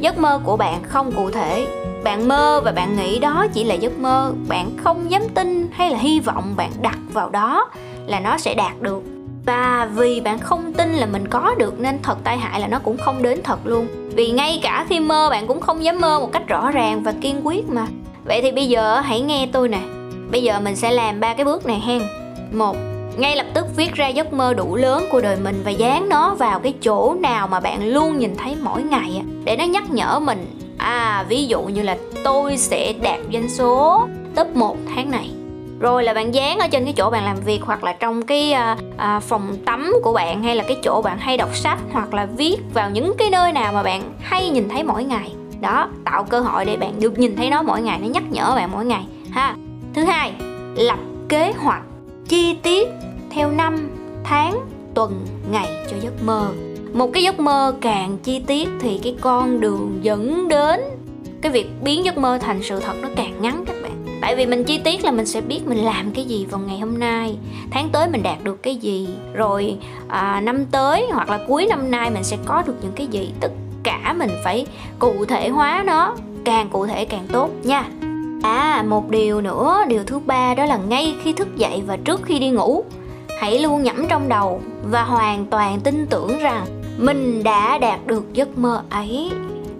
Giấc 0.00 0.18
mơ 0.18 0.40
của 0.44 0.56
bạn 0.56 0.82
không 0.88 1.12
cụ 1.12 1.30
thể. 1.30 1.66
Bạn 2.04 2.28
mơ 2.28 2.60
và 2.64 2.72
bạn 2.72 2.96
nghĩ 2.96 3.18
đó 3.18 3.46
chỉ 3.54 3.64
là 3.64 3.74
giấc 3.74 3.98
mơ. 3.98 4.32
Bạn 4.48 4.70
không 4.84 5.10
dám 5.10 5.22
tin 5.34 5.68
hay 5.72 5.90
là 5.90 5.98
hy 5.98 6.20
vọng 6.20 6.54
bạn 6.56 6.70
đặt 6.82 6.98
vào 7.12 7.30
đó 7.30 7.70
là 8.06 8.20
nó 8.20 8.38
sẽ 8.38 8.54
đạt 8.54 8.80
được. 8.80 9.02
Và 9.46 9.90
vì 9.94 10.20
bạn 10.20 10.38
không 10.38 10.72
tin 10.72 10.92
là 10.92 11.06
mình 11.06 11.28
có 11.28 11.54
được 11.58 11.80
nên 11.80 11.98
thật 12.02 12.18
tai 12.24 12.38
hại 12.38 12.60
là 12.60 12.66
nó 12.66 12.78
cũng 12.78 12.96
không 12.98 13.22
đến 13.22 13.40
thật 13.44 13.58
luôn. 13.64 13.86
Vì 14.14 14.30
ngay 14.30 14.60
cả 14.62 14.86
khi 14.88 15.00
mơ, 15.00 15.28
bạn 15.30 15.46
cũng 15.46 15.60
không 15.60 15.84
dám 15.84 16.00
mơ 16.00 16.20
một 16.20 16.32
cách 16.32 16.48
rõ 16.48 16.70
ràng 16.70 17.02
và 17.02 17.14
kiên 17.20 17.46
quyết 17.46 17.68
mà. 17.68 17.86
Vậy 18.24 18.42
thì 18.42 18.52
bây 18.52 18.68
giờ 18.68 19.00
hãy 19.00 19.20
nghe 19.20 19.48
tôi 19.52 19.68
nè 19.68 19.80
bây 20.32 20.42
giờ 20.42 20.60
mình 20.60 20.76
sẽ 20.76 20.90
làm 20.90 21.20
ba 21.20 21.34
cái 21.34 21.44
bước 21.44 21.66
này 21.66 21.80
hen. 21.86 22.02
Một 22.52 22.76
ngay 23.16 23.36
lập 23.36 23.46
tức 23.54 23.66
viết 23.76 23.94
ra 23.94 24.08
giấc 24.08 24.32
mơ 24.32 24.54
đủ 24.54 24.76
lớn 24.76 25.04
của 25.12 25.20
đời 25.20 25.36
mình 25.44 25.62
và 25.64 25.70
dán 25.70 26.08
nó 26.08 26.34
vào 26.34 26.60
cái 26.60 26.74
chỗ 26.82 27.14
nào 27.20 27.48
mà 27.48 27.60
bạn 27.60 27.88
luôn 27.88 28.18
nhìn 28.18 28.36
thấy 28.36 28.56
mỗi 28.62 28.82
ngày 28.82 29.22
để 29.44 29.56
nó 29.56 29.64
nhắc 29.64 29.90
nhở 29.90 30.18
mình 30.18 30.58
à 30.78 31.24
ví 31.28 31.46
dụ 31.46 31.62
như 31.62 31.82
là 31.82 31.96
tôi 32.24 32.56
sẽ 32.56 32.92
đạt 33.02 33.18
doanh 33.32 33.48
số 33.48 34.06
top 34.34 34.56
1 34.56 34.76
tháng 34.94 35.10
này. 35.10 35.30
Rồi 35.80 36.04
là 36.04 36.14
bạn 36.14 36.34
dán 36.34 36.58
ở 36.58 36.68
trên 36.68 36.84
cái 36.84 36.94
chỗ 36.96 37.10
bạn 37.10 37.24
làm 37.24 37.36
việc 37.44 37.60
hoặc 37.62 37.84
là 37.84 37.92
trong 37.92 38.22
cái 38.22 38.52
à, 38.52 38.76
à, 38.96 39.20
phòng 39.20 39.56
tắm 39.66 39.92
của 40.02 40.12
bạn 40.12 40.42
hay 40.42 40.56
là 40.56 40.64
cái 40.68 40.76
chỗ 40.82 41.02
bạn 41.02 41.18
hay 41.18 41.36
đọc 41.36 41.56
sách 41.56 41.78
hoặc 41.92 42.14
là 42.14 42.26
viết 42.36 42.56
vào 42.74 42.90
những 42.90 43.14
cái 43.18 43.30
nơi 43.30 43.52
nào 43.52 43.72
mà 43.72 43.82
bạn 43.82 44.02
hay 44.20 44.50
nhìn 44.50 44.68
thấy 44.68 44.82
mỗi 44.82 45.04
ngày. 45.04 45.32
Đó 45.60 45.88
tạo 46.04 46.24
cơ 46.24 46.40
hội 46.40 46.64
để 46.64 46.76
bạn 46.76 47.00
được 47.00 47.18
nhìn 47.18 47.36
thấy 47.36 47.50
nó 47.50 47.62
mỗi 47.62 47.82
ngày 47.82 47.98
nó 47.98 48.06
nhắc 48.06 48.22
nhở 48.30 48.52
bạn 48.56 48.70
mỗi 48.72 48.84
ngày 48.84 49.04
ha 49.30 49.54
thứ 49.94 50.04
hai 50.04 50.32
lập 50.76 50.98
kế 51.28 51.52
hoạch 51.52 51.82
chi 52.28 52.56
tiết 52.62 52.88
theo 53.30 53.50
năm 53.50 53.90
tháng 54.24 54.60
tuần 54.94 55.26
ngày 55.50 55.68
cho 55.90 55.96
giấc 56.00 56.24
mơ. 56.24 56.48
Một 56.94 57.10
cái 57.12 57.22
giấc 57.22 57.40
mơ 57.40 57.74
càng 57.80 58.18
chi 58.22 58.40
tiết 58.46 58.68
thì 58.80 59.00
cái 59.02 59.14
con 59.20 59.60
đường 59.60 59.98
dẫn 60.02 60.48
đến 60.48 60.80
cái 61.40 61.52
việc 61.52 61.66
biến 61.82 62.04
giấc 62.04 62.18
mơ 62.18 62.38
thành 62.42 62.62
sự 62.62 62.80
thật 62.80 62.94
nó 63.02 63.08
càng 63.16 63.42
ngắn 63.42 63.64
các 63.66 63.76
bạn. 63.82 63.92
Tại 64.20 64.36
vì 64.36 64.46
mình 64.46 64.64
chi 64.64 64.78
tiết 64.78 65.04
là 65.04 65.10
mình 65.10 65.26
sẽ 65.26 65.40
biết 65.40 65.60
mình 65.66 65.78
làm 65.78 66.10
cái 66.10 66.24
gì 66.24 66.46
vào 66.50 66.60
ngày 66.60 66.78
hôm 66.78 66.98
nay 66.98 67.36
tháng 67.70 67.88
tới 67.92 68.08
mình 68.08 68.22
đạt 68.22 68.44
được 68.44 68.62
cái 68.62 68.76
gì 68.76 69.08
rồi 69.34 69.76
à, 70.08 70.40
năm 70.40 70.66
tới 70.66 71.06
hoặc 71.12 71.30
là 71.30 71.40
cuối 71.48 71.66
năm 71.66 71.90
nay 71.90 72.10
mình 72.10 72.24
sẽ 72.24 72.36
có 72.44 72.62
được 72.66 72.74
những 72.82 72.92
cái 72.92 73.06
gì. 73.06 73.32
Tất 73.40 73.52
cả 73.82 74.14
mình 74.18 74.30
phải 74.44 74.66
cụ 74.98 75.24
thể 75.28 75.48
hóa 75.48 75.82
nó 75.86 76.16
càng 76.44 76.68
cụ 76.68 76.86
thể 76.86 77.04
càng 77.04 77.26
tốt 77.32 77.50
nha 77.62 77.84
à 78.42 78.84
một 78.88 79.10
điều 79.10 79.40
nữa, 79.40 79.84
điều 79.88 80.04
thứ 80.04 80.18
ba 80.18 80.54
đó 80.54 80.64
là 80.64 80.76
ngay 80.76 81.14
khi 81.22 81.32
thức 81.32 81.56
dậy 81.56 81.82
và 81.86 81.96
trước 81.96 82.20
khi 82.24 82.38
đi 82.38 82.50
ngủ. 82.50 82.84
Hãy 83.40 83.58
luôn 83.58 83.82
nhẩm 83.82 84.06
trong 84.08 84.28
đầu 84.28 84.60
và 84.90 85.02
hoàn 85.02 85.46
toàn 85.46 85.80
tin 85.80 86.06
tưởng 86.06 86.38
rằng 86.38 86.66
mình 86.98 87.42
đã 87.42 87.78
đạt 87.78 88.06
được 88.06 88.32
giấc 88.32 88.58
mơ 88.58 88.82
ấy. 88.90 89.30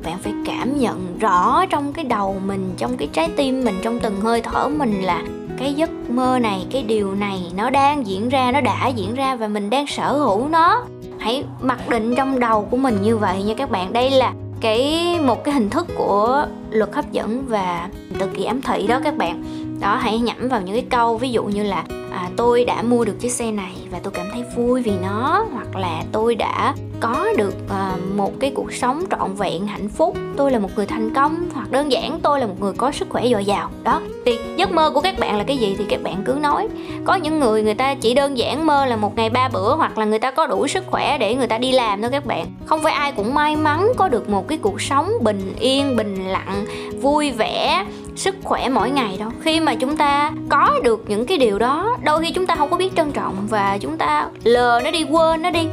Bạn 0.05 0.19
phải 0.19 0.33
cảm 0.47 0.79
nhận 0.79 1.19
rõ 1.19 1.67
trong 1.67 1.93
cái 1.93 2.05
đầu 2.05 2.37
mình, 2.47 2.75
trong 2.77 2.97
cái 2.97 3.09
trái 3.13 3.29
tim 3.37 3.65
mình, 3.65 3.79
trong 3.83 4.01
từng 4.01 4.21
hơi 4.21 4.41
thở 4.41 4.69
mình 4.69 5.03
là 5.03 5.23
cái 5.59 5.75
giấc 5.75 5.91
mơ 6.11 6.39
này, 6.39 6.67
cái 6.71 6.83
điều 6.83 7.15
này 7.15 7.53
nó 7.57 7.71
đang 7.71 8.07
diễn 8.07 8.29
ra, 8.29 8.53
nó 8.53 8.61
đã 8.61 8.89
diễn 8.89 9.15
ra 9.15 9.37
và 9.37 9.49
mình 9.49 9.71
đang 9.71 9.87
sở 9.87 10.13
hữu 10.13 10.49
nó. 10.49 10.85
Hãy 11.19 11.45
mặc 11.61 11.89
định 11.89 12.15
trong 12.15 12.41
đầu 12.41 12.69
của 12.71 12.77
mình 12.77 13.03
như 13.03 13.17
vậy 13.17 13.43
nha 13.43 13.55
các 13.55 13.71
bạn. 13.71 13.93
Đây 13.93 14.11
là 14.11 14.33
cái, 14.61 15.19
một 15.25 15.45
cái 15.45 15.55
hình 15.55 15.71
thức 15.71 15.87
của 15.97 16.47
luật 16.71 16.95
hấp 16.95 17.13
dẫn 17.13 17.45
và 17.49 17.89
tự 18.19 18.27
kỷ 18.27 18.45
ám 18.45 18.63
thị 18.63 18.87
đó 18.87 19.01
các 19.05 19.17
bạn. 19.17 19.45
Đó 19.81 19.97
hãy 19.97 20.19
nhẩm 20.19 20.49
vào 20.49 20.61
những 20.63 20.75
cái 20.75 20.85
câu 20.91 21.19
ví 21.19 21.31
dụ 21.31 21.45
như 21.45 21.63
là 21.63 21.85
à, 22.13 22.29
tôi 22.37 22.65
đã 22.65 22.83
mua 22.83 23.05
được 23.05 23.21
chiếc 23.21 23.33
xe 23.33 23.53
này 23.53 23.73
và 23.91 23.99
tôi 24.03 24.13
cảm 24.13 24.27
thấy 24.33 24.45
vui 24.57 24.83
vì 24.83 24.93
nó. 25.03 25.47
Hoặc 25.53 25.77
là 25.77 26.03
tôi 26.13 26.35
đã 26.35 26.75
có 27.01 27.27
được 27.37 27.55
à, 27.71 27.97
một 28.15 28.33
cái 28.41 28.53
cuộc 28.55 28.73
sống 28.73 29.05
trọn 29.11 29.35
vẹn 29.35 29.67
hạnh 29.67 29.89
phúc. 29.89 30.17
Tôi 30.37 30.51
là 30.51 30.59
một 30.59 30.69
người 30.77 30.87
thành 30.87 31.15
công. 31.15 31.37
Hoặc 31.55 31.71
đơn 31.71 31.93
giản 31.93 32.21
tôi 32.23 32.41
là 32.41 32.47
một 32.47 32.55
người 32.61 32.73
có 32.77 32.93
sức 32.93 33.09
khỏe 33.11 33.29
dồi 33.29 33.45
dào. 33.45 33.71
Đó. 33.83 34.01
Thì 34.27 34.39
giấc 34.57 34.73
mơ 34.73 34.91
của 34.91 35.01
các 35.01 35.19
bạn 35.19 35.39
là 35.39 35.45
cái 35.45 35.57
gì 35.57 35.75
thì 35.79 35.85
các 35.89 36.03
bạn 36.03 36.23
cứ 36.25 36.33
nói. 36.33 36.69
Có 37.05 37.15
những 37.15 37.41
người 37.41 37.63
người 37.63 37.75
ta 37.75 37.95
chỉ 37.95 38.15
đơn 38.15 38.39
giản 38.39 38.67
mơ 38.67 38.87
là 38.87 38.97
một 38.97 39.17
ngày 39.17 39.31
ba 39.31 39.49
bữa 39.49 39.75
hoặc 39.77 39.99
là 39.99 40.05
người 40.05 40.19
ta 40.19 40.31
có 40.31 40.47
đủ 40.47 40.67
sức 40.67 40.85
khỏe 40.87 41.19
để 41.19 41.35
người 41.35 41.47
ta 41.47 41.59
đi 41.59 41.73
làm 41.73 42.03
thôi 42.03 42.11
các 42.11 42.27
bạn. 42.27 42.47
Không 42.67 42.83
phải 42.83 42.93
ai 42.93 43.13
cũng 43.13 43.35
may 43.35 43.57
mắn 43.57 43.93
có 43.97 44.09
được 44.09 44.31
một 44.31 44.49
cái 44.49 44.59
cuộc 44.59 44.81
sống 44.81 45.13
bình 45.21 45.55
yên 45.61 45.97
bình 45.97 46.29
lặng 46.29 46.65
vui 47.01 47.31
vẻ 47.31 47.87
sức 48.17 48.35
khỏe 48.45 48.69
mỗi 48.69 48.91
ngày 48.91 49.17
đâu. 49.19 49.31
Khi 49.41 49.61
mà 49.61 49.75
chúng 49.75 49.97
ta 49.97 50.33
có 50.49 50.81
được 50.83 51.05
những 51.09 51.27
cái 51.27 51.39
điều 51.39 51.59
đó, 51.59 51.97
đôi 52.05 52.23
khi 52.23 52.31
chúng 52.31 52.47
ta 52.47 52.57
không 52.57 52.71
có 52.71 52.77
biết 52.77 52.97
trân 52.97 53.13
trọng 53.13 53.35
và 53.49 53.79
chúng 53.81 53.97
ta 53.99 54.29
lờ 54.45 54.81
nó 54.85 54.91
đi, 54.91 55.05
quên 55.05 55.43
nó 55.43 55.51
đi. 55.51 55.67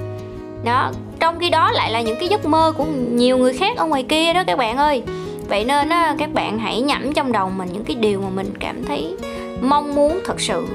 Đó, 0.64 0.92
trong 1.20 1.40
khi 1.40 1.50
đó 1.50 1.72
lại 1.72 1.92
là 1.92 2.02
những 2.02 2.16
cái 2.20 2.30
giấc 2.30 2.46
mơ 2.46 2.74
của 2.78 2.86
nhiều 3.12 3.38
người 3.38 3.54
khác 3.54 3.78
ở 3.78 3.86
ngoài 3.86 4.04
kia 4.04 4.34
đó 4.34 4.44
các 4.48 4.58
bạn 4.58 4.78
ơi. 4.78 5.04
Vậy 5.48 5.66
nên 5.66 5.90
á, 5.90 6.16
các 6.18 6.34
bạn 6.34 6.60
hãy 6.60 6.82
nhẩm 6.82 7.14
trong 7.14 7.32
đầu 7.32 7.50
mình 7.58 7.70
những 7.74 7.84
cái 7.84 7.96
điều 7.96 8.22
mà 8.22 8.30
mình 8.30 8.54
cảm 8.60 8.86
thấy 8.86 9.16
mong 9.62 9.96
muốn 9.96 10.20
thật 10.26 10.42
sự. 10.42 10.66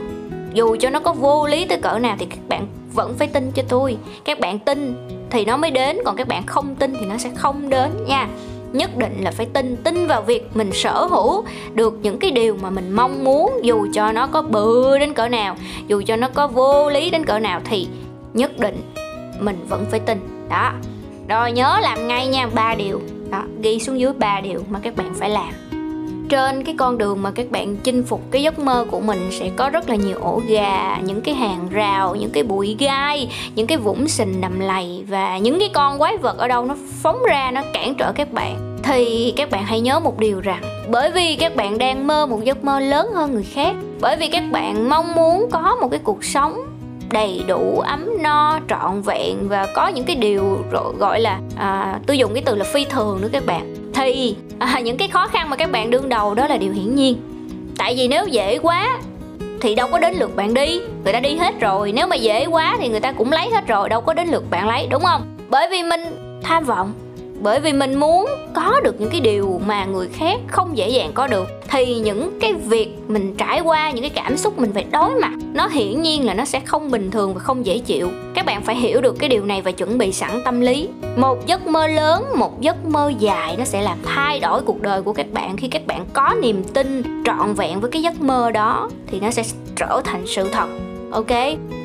Dù 0.52 0.76
cho 0.80 0.90
nó 0.90 1.00
có 1.00 1.12
vô 1.12 1.46
lý 1.46 1.64
tới 1.64 1.78
cỡ 1.78 1.98
nào 1.98 2.16
thì 2.18 2.26
các 2.26 2.38
bạn 2.48 2.66
vẫn 2.92 3.14
phải 3.18 3.28
tin 3.28 3.50
cho 3.50 3.62
tôi. 3.68 3.96
Các 4.24 4.40
bạn 4.40 4.58
tin 4.58 5.08
thì 5.30 5.44
nó 5.44 5.56
mới 5.56 5.70
đến, 5.70 5.98
còn 6.04 6.16
các 6.16 6.28
bạn 6.28 6.46
không 6.46 6.74
tin 6.74 6.94
thì 7.00 7.06
nó 7.06 7.16
sẽ 7.18 7.30
không 7.36 7.70
đến 7.70 7.90
nha 8.06 8.28
nhất 8.74 8.96
định 8.96 9.16
là 9.20 9.30
phải 9.30 9.46
tin 9.46 9.76
tin 9.76 10.06
vào 10.06 10.22
việc 10.22 10.50
mình 10.54 10.70
sở 10.72 11.04
hữu 11.04 11.44
được 11.74 11.98
những 12.02 12.18
cái 12.18 12.30
điều 12.30 12.56
mà 12.62 12.70
mình 12.70 12.92
mong 12.92 13.24
muốn, 13.24 13.60
dù 13.62 13.86
cho 13.94 14.12
nó 14.12 14.26
có 14.26 14.42
bự 14.42 14.98
đến 14.98 15.14
cỡ 15.14 15.28
nào, 15.28 15.56
dù 15.86 16.02
cho 16.06 16.16
nó 16.16 16.28
có 16.34 16.46
vô 16.46 16.90
lý 16.90 17.10
đến 17.10 17.24
cỡ 17.24 17.38
nào, 17.38 17.60
thì 17.64 17.88
nhất 18.34 18.58
định 18.58 18.80
mình 19.40 19.66
vẫn 19.68 19.84
phải 19.90 20.00
tin. 20.00 20.46
Đó. 20.50 20.72
Rồi 21.28 21.52
nhớ 21.52 21.78
làm 21.82 22.08
ngay 22.08 22.26
nha, 22.26 22.46
ba 22.54 22.74
điều. 22.74 23.00
Đó, 23.30 23.42
ghi 23.62 23.78
xuống 23.78 24.00
dưới 24.00 24.12
ba 24.12 24.40
điều 24.40 24.60
mà 24.68 24.78
các 24.82 24.96
bạn 24.96 25.14
phải 25.14 25.30
làm. 25.30 25.52
Trên 26.28 26.64
cái 26.64 26.74
con 26.78 26.98
đường 26.98 27.22
mà 27.22 27.30
các 27.30 27.50
bạn 27.50 27.76
chinh 27.76 28.02
phục 28.02 28.20
cái 28.30 28.42
giấc 28.42 28.58
mơ 28.58 28.86
của 28.90 29.00
mình 29.00 29.28
sẽ 29.30 29.50
có 29.56 29.70
rất 29.70 29.88
là 29.88 29.96
nhiều 29.96 30.18
ổ 30.20 30.40
gà, 30.48 30.98
những 31.04 31.20
cái 31.20 31.34
hàng 31.34 31.68
rào, 31.70 32.16
những 32.16 32.30
cái 32.30 32.42
bụi 32.42 32.76
gai, 32.78 33.30
những 33.54 33.66
cái 33.66 33.78
vũng 33.78 34.08
sình 34.08 34.40
nằm 34.40 34.60
lầy 34.60 35.04
và 35.08 35.38
những 35.38 35.58
cái 35.58 35.68
con 35.74 35.98
quái 35.98 36.16
vật 36.16 36.38
ở 36.38 36.48
đâu 36.48 36.64
nó 36.64 36.76
phóng 37.02 37.22
ra, 37.28 37.50
nó 37.50 37.62
cản 37.72 37.94
trở 37.94 38.12
các 38.12 38.32
bạn 38.32 38.63
thì 38.84 39.32
các 39.36 39.50
bạn 39.50 39.64
hãy 39.64 39.80
nhớ 39.80 40.00
một 40.00 40.18
điều 40.18 40.40
rằng 40.40 40.62
bởi 40.90 41.10
vì 41.10 41.36
các 41.36 41.56
bạn 41.56 41.78
đang 41.78 42.06
mơ 42.06 42.26
một 42.26 42.44
giấc 42.44 42.64
mơ 42.64 42.80
lớn 42.80 43.08
hơn 43.14 43.34
người 43.34 43.46
khác 43.52 43.74
bởi 44.00 44.16
vì 44.16 44.28
các 44.28 44.42
bạn 44.52 44.88
mong 44.88 45.14
muốn 45.14 45.48
có 45.50 45.76
một 45.80 45.88
cái 45.90 46.00
cuộc 46.04 46.24
sống 46.24 46.74
đầy 47.12 47.42
đủ 47.46 47.80
ấm 47.80 48.08
no 48.22 48.58
trọn 48.68 49.02
vẹn 49.02 49.48
và 49.48 49.66
có 49.74 49.88
những 49.88 50.04
cái 50.04 50.16
điều 50.16 50.58
gọi 50.98 51.20
là 51.20 51.40
à, 51.56 52.00
tôi 52.06 52.18
dùng 52.18 52.34
cái 52.34 52.42
từ 52.46 52.54
là 52.54 52.64
phi 52.64 52.84
thường 52.84 53.18
nữa 53.20 53.28
các 53.32 53.46
bạn. 53.46 53.74
Thì 53.94 54.36
à, 54.58 54.80
những 54.80 54.96
cái 54.96 55.08
khó 55.08 55.26
khăn 55.26 55.50
mà 55.50 55.56
các 55.56 55.70
bạn 55.72 55.90
đương 55.90 56.08
đầu 56.08 56.34
đó 56.34 56.46
là 56.46 56.56
điều 56.56 56.72
hiển 56.72 56.94
nhiên. 56.94 57.16
Tại 57.78 57.94
vì 57.96 58.08
nếu 58.08 58.26
dễ 58.26 58.58
quá 58.58 58.98
thì 59.60 59.74
đâu 59.74 59.88
có 59.92 59.98
đến 59.98 60.14
lượt 60.14 60.36
bạn 60.36 60.54
đi 60.54 60.80
người 61.04 61.12
ta 61.12 61.20
đi 61.20 61.36
hết 61.36 61.60
rồi 61.60 61.92
nếu 61.92 62.06
mà 62.06 62.16
dễ 62.16 62.46
quá 62.46 62.76
thì 62.80 62.88
người 62.88 63.00
ta 63.00 63.12
cũng 63.12 63.32
lấy 63.32 63.50
hết 63.50 63.66
rồi 63.66 63.88
đâu 63.88 64.00
có 64.00 64.14
đến 64.14 64.28
lượt 64.28 64.50
bạn 64.50 64.68
lấy 64.68 64.86
đúng 64.90 65.02
không? 65.02 65.36
Bởi 65.50 65.68
vì 65.70 65.82
mình 65.82 66.00
tham 66.42 66.64
vọng 66.64 66.92
bởi 67.44 67.60
vì 67.60 67.72
mình 67.72 67.94
muốn 67.94 68.26
có 68.54 68.80
được 68.84 69.00
những 69.00 69.10
cái 69.10 69.20
điều 69.20 69.60
mà 69.66 69.84
người 69.84 70.08
khác 70.08 70.40
không 70.48 70.76
dễ 70.76 70.88
dàng 70.88 71.10
có 71.14 71.26
được. 71.26 71.46
Thì 71.68 71.98
những 71.98 72.38
cái 72.40 72.52
việc 72.52 72.88
mình 73.08 73.34
trải 73.36 73.60
qua 73.60 73.90
những 73.90 74.00
cái 74.00 74.10
cảm 74.10 74.36
xúc 74.36 74.58
mình 74.58 74.72
phải 74.72 74.84
đối 74.92 75.14
mặt 75.14 75.32
nó 75.54 75.66
hiển 75.66 76.02
nhiên 76.02 76.26
là 76.26 76.34
nó 76.34 76.44
sẽ 76.44 76.60
không 76.60 76.90
bình 76.90 77.10
thường 77.10 77.34
và 77.34 77.40
không 77.40 77.66
dễ 77.66 77.78
chịu. 77.78 78.08
Các 78.34 78.46
bạn 78.46 78.62
phải 78.62 78.76
hiểu 78.76 79.00
được 79.00 79.16
cái 79.18 79.28
điều 79.28 79.44
này 79.44 79.62
và 79.62 79.70
chuẩn 79.70 79.98
bị 79.98 80.12
sẵn 80.12 80.42
tâm 80.44 80.60
lý. 80.60 80.88
Một 81.16 81.46
giấc 81.46 81.66
mơ 81.66 81.86
lớn 81.86 82.24
một 82.36 82.60
giấc 82.60 82.84
mơ 82.84 83.12
dài 83.18 83.56
nó 83.58 83.64
sẽ 83.64 83.82
làm 83.82 83.98
thay 84.04 84.40
đổi 84.40 84.60
cuộc 84.62 84.82
đời 84.82 85.02
của 85.02 85.12
các 85.12 85.26
bạn. 85.32 85.56
Khi 85.56 85.68
các 85.68 85.86
bạn 85.86 86.06
có 86.12 86.34
niềm 86.42 86.64
tin 86.64 87.02
trọn 87.24 87.54
vẹn 87.54 87.80
với 87.80 87.90
cái 87.90 88.02
giấc 88.02 88.20
mơ 88.20 88.50
đó 88.50 88.90
thì 89.06 89.20
nó 89.20 89.30
sẽ 89.30 89.42
trở 89.76 90.00
thành 90.04 90.26
sự 90.26 90.48
thật. 90.52 90.68
Ok? 91.10 91.32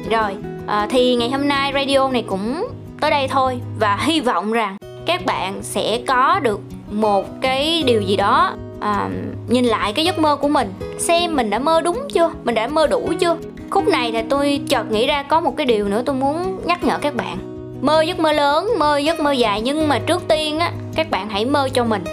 Rồi 0.10 0.32
à, 0.68 0.88
thì 0.90 1.16
ngày 1.16 1.30
hôm 1.30 1.48
nay 1.48 1.72
radio 1.74 2.10
này 2.10 2.24
cũng 2.28 2.68
tới 3.02 3.12
đây 3.12 3.28
thôi 3.28 3.60
và 3.80 3.98
hy 4.02 4.20
vọng 4.20 4.52
rằng 4.52 4.78
các 5.10 5.26
bạn 5.26 5.64
sẽ 5.64 6.00
có 6.08 6.40
được 6.40 6.60
một 6.92 7.26
cái 7.42 7.84
điều 7.86 8.02
gì 8.02 8.16
đó 8.16 8.54
à, 8.80 9.10
nhìn 9.48 9.66
lại 9.66 9.94
cái 9.94 10.06
giấc 10.06 10.20
mơ 10.20 10.36
của 10.36 10.48
mình 10.48 10.74
xem 10.98 11.36
mình 11.36 11.50
đã 11.50 11.60
mơ 11.60 11.82
đúng 11.82 12.08
chưa 12.14 12.32
mình 12.44 12.56
đã 12.56 12.68
mơ 12.68 12.88
đủ 12.88 13.14
chưa. 13.20 13.38
Khúc 13.70 13.88
này 13.88 14.12
thì 14.12 14.22
tôi 14.30 14.62
chợt 14.68 14.92
nghĩ 14.92 15.08
ra 15.08 15.24
có 15.24 15.40
một 15.40 15.58
cái 15.58 15.66
điều 15.66 15.88
nữa 15.88 16.04
tôi 16.06 16.16
muốn 16.16 16.62
nhắc 16.66 16.84
nhở 16.84 16.98
các 16.98 17.16
bạn. 17.16 17.38
Mơ 17.82 18.02
giấc 18.02 18.20
mơ 18.20 18.32
lớn 18.32 18.70
mơ 18.80 18.98
giấc 18.98 19.20
mơ 19.20 19.32
dài 19.32 19.62
nhưng 19.62 19.88
mà 19.88 20.00
trước 20.00 20.22
tiên 20.28 20.60
á 20.60 20.72
các 20.96 21.12
bạn 21.12 21.30
hãy 21.30 21.46
mơ 21.46 21.70
cho 21.74 21.84
mình. 21.84 22.04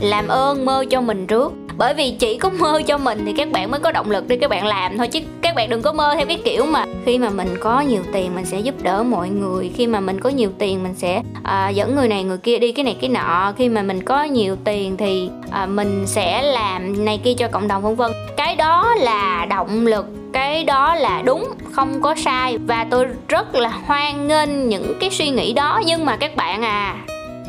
Làm 0.00 0.28
ơn 0.28 0.64
mơ 0.64 0.84
cho 0.90 1.00
mình 1.00 1.26
trước. 1.26 1.52
Bởi 1.78 1.94
vì 1.94 2.10
chỉ 2.10 2.38
có 2.38 2.50
mơ 2.58 2.82
cho 2.86 2.98
mình 2.98 3.22
thì 3.26 3.32
các 3.36 3.52
bạn 3.52 3.70
mới 3.70 3.80
có 3.80 3.92
động 3.92 4.10
lực 4.10 4.24
để 4.28 4.38
các 4.40 4.50
bạn 4.50 4.66
làm 4.66 4.98
thôi 4.98 5.08
chứ 5.08 5.20
bạn 5.56 5.70
đừng 5.70 5.82
có 5.82 5.92
mơ 5.92 6.14
theo 6.16 6.26
cái 6.26 6.40
kiểu 6.44 6.66
mà 6.66 6.84
khi 7.04 7.18
mà 7.18 7.30
mình 7.30 7.56
có 7.60 7.80
nhiều 7.80 8.02
tiền 8.12 8.34
mình 8.34 8.44
sẽ 8.44 8.60
giúp 8.60 8.74
đỡ 8.82 9.02
mọi 9.02 9.28
người 9.28 9.70
khi 9.76 9.86
mà 9.86 10.00
mình 10.00 10.20
có 10.20 10.30
nhiều 10.30 10.50
tiền 10.58 10.82
mình 10.82 10.94
sẽ 10.94 11.22
à, 11.42 11.68
dẫn 11.68 11.96
người 11.96 12.08
này 12.08 12.24
người 12.24 12.38
kia 12.38 12.58
đi 12.58 12.72
cái 12.72 12.84
này 12.84 12.96
cái 13.00 13.10
nọ 13.10 13.52
khi 13.56 13.68
mà 13.68 13.82
mình 13.82 14.02
có 14.02 14.22
nhiều 14.22 14.56
tiền 14.64 14.96
thì 14.96 15.30
à, 15.50 15.66
mình 15.66 16.06
sẽ 16.06 16.42
làm 16.42 17.04
này 17.04 17.20
kia 17.24 17.34
cho 17.38 17.48
cộng 17.48 17.68
đồng 17.68 17.82
vân 17.82 17.94
vân. 17.94 18.12
Cái 18.36 18.56
đó 18.56 18.94
là 18.94 19.46
động 19.50 19.86
lực 19.86 20.06
cái 20.32 20.64
đó 20.64 20.94
là 20.94 21.22
đúng 21.22 21.44
không 21.72 22.02
có 22.02 22.14
sai. 22.14 22.58
Và 22.58 22.86
tôi 22.90 23.06
rất 23.28 23.54
là 23.54 23.68
hoan 23.68 24.28
nghênh 24.28 24.68
những 24.68 24.94
cái 25.00 25.10
suy 25.10 25.28
nghĩ 25.28 25.52
đó. 25.52 25.80
Nhưng 25.86 26.04
mà 26.04 26.16
các 26.16 26.36
bạn 26.36 26.62
à 26.62 26.96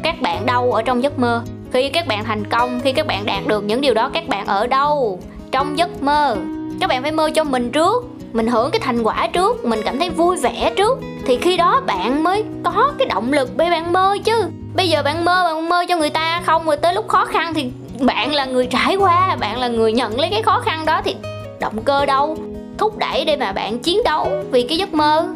các 0.03 0.21
bạn 0.21 0.45
đâu 0.45 0.71
ở 0.71 0.81
trong 0.81 1.03
giấc 1.03 1.19
mơ? 1.19 1.43
Khi 1.71 1.89
các 1.89 2.07
bạn 2.07 2.23
thành 2.23 2.49
công 2.49 2.79
khi 2.83 2.91
các 2.91 3.07
bạn 3.07 3.25
đạt 3.25 3.47
được 3.47 3.63
những 3.63 3.81
điều 3.81 3.93
đó 3.93 4.09
các 4.13 4.27
bạn 4.27 4.45
ở 4.45 4.67
đâu? 4.67 5.19
Trong 5.51 5.77
giấc 5.77 6.03
mơ 6.03 6.37
các 6.79 6.87
bạn 6.87 7.01
phải 7.01 7.11
mơ 7.11 7.29
cho 7.35 7.43
mình 7.43 7.71
trước 7.71 8.03
mình 8.33 8.47
hưởng 8.47 8.71
cái 8.71 8.79
thành 8.79 9.03
quả 9.03 9.27
trước 9.27 9.65
mình 9.65 9.79
cảm 9.85 9.99
thấy 9.99 10.09
vui 10.09 10.37
vẻ 10.37 10.73
trước. 10.77 10.99
Thì 11.25 11.37
khi 11.37 11.57
đó 11.57 11.81
bạn 11.85 12.23
mới 12.23 12.43
có 12.63 12.91
cái 12.97 13.07
động 13.07 13.33
lực 13.33 13.57
để 13.57 13.69
bạn 13.69 13.93
mơ 13.93 14.17
chứ. 14.23 14.43
Bây 14.75 14.89
giờ 14.89 15.03
bạn 15.03 15.25
mơ 15.25 15.43
bạn 15.43 15.69
mơ 15.69 15.85
cho 15.89 15.97
người 15.97 16.09
ta 16.09 16.41
không 16.45 16.65
rồi 16.65 16.77
tới 16.77 16.93
lúc 16.93 17.07
khó 17.07 17.25
khăn 17.25 17.53
thì 17.53 17.69
bạn 17.99 18.33
là 18.33 18.45
người 18.45 18.65
trải 18.65 18.95
qua 18.95 19.35
bạn 19.35 19.59
là 19.59 19.67
người 19.67 19.93
nhận 19.93 20.19
lấy 20.19 20.29
cái 20.31 20.43
khó 20.43 20.59
khăn 20.59 20.85
đó 20.85 21.01
thì 21.03 21.15
động 21.59 21.83
cơ 21.83 22.05
đâu? 22.05 22.37
Thúc 22.77 22.97
đẩy 22.97 23.25
để 23.25 23.35
mà 23.35 23.51
bạn 23.51 23.79
chiến 23.79 24.03
đấu 24.05 24.29
vì 24.51 24.63
cái 24.63 24.77
giấc 24.77 24.93
mơ. 24.93 25.27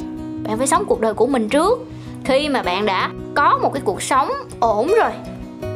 Bạn 0.44 0.58
phải 0.58 0.68
sống 0.68 0.86
cuộc 0.86 1.02
đời 1.02 1.14
của 1.14 1.28
mình 1.28 1.50
trước. 1.50 1.86
Khi 2.26 2.50
mà 2.50 2.62
bạn 2.62 2.86
đã 2.86 3.10
có 3.36 3.60
một 3.62 3.74
cái 3.74 3.82
cuộc 3.86 4.02
sống 4.02 4.32
ổn 4.60 4.88
rồi 4.88 5.12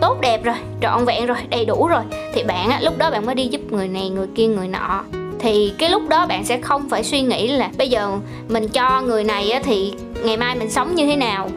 tốt 0.01 0.17
đẹp 0.21 0.43
rồi 0.43 0.55
trọn 0.81 1.05
vẹn 1.05 1.25
rồi 1.25 1.37
đầy 1.49 1.65
đủ 1.65 1.87
rồi 1.87 2.01
thì 2.33 2.43
bạn 2.43 2.69
á, 2.69 2.79
lúc 2.81 2.97
đó 2.97 3.11
bạn 3.11 3.25
mới 3.25 3.35
đi 3.35 3.47
giúp 3.47 3.61
người 3.69 3.87
này 3.87 4.09
người 4.09 4.27
kia 4.35 4.47
người 4.47 4.67
nọ 4.67 5.03
thì 5.45 5.73
cái 5.77 5.89
lúc 5.89 6.09
đó 6.09 6.25
bạn 6.25 6.45
sẽ 6.45 6.61
không 6.61 6.89
phải 6.89 7.03
suy 7.03 7.21
nghĩ 7.21 7.47
là 7.47 7.69
bây 7.77 7.89
giờ 7.89 8.11
mình 8.49 8.67
cho 8.67 9.01
người 9.01 9.23
này 9.23 9.51
á, 9.51 9.61
thì 9.63 9.93
ngày 10.23 10.37
mai 10.37 10.55
mình 10.55 10.71
sống 10.71 10.95
như 10.95 11.05
thế 11.05 11.15
nào. 11.15 11.49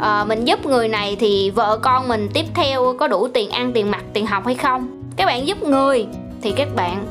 À, 0.00 0.24
mình 0.24 0.44
giúp 0.44 0.66
người 0.66 0.88
này 0.88 1.16
thì 1.20 1.50
vợ 1.50 1.78
con 1.82 2.08
mình 2.08 2.28
tiếp 2.34 2.46
theo 2.54 2.94
có 2.98 3.08
đủ 3.08 3.28
tiền 3.28 3.50
ăn 3.50 3.72
tiền 3.72 3.90
mặc 3.90 4.04
tiền 4.12 4.26
học 4.26 4.46
hay 4.46 4.54
không? 4.54 5.02
Các 5.16 5.26
bạn 5.26 5.46
giúp 5.46 5.62
người 5.62 6.06
thì 6.42 6.52
các 6.52 6.68
bạn 6.76 7.04